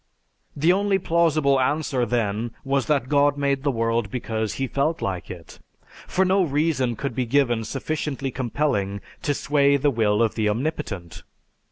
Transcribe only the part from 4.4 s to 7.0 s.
He felt like it. For no reason